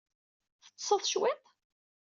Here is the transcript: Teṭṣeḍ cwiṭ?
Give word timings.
Teṭṣeḍ 0.63 1.01
cwiṭ? 1.11 1.43